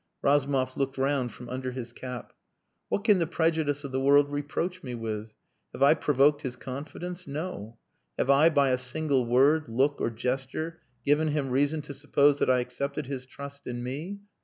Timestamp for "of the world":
3.83-4.31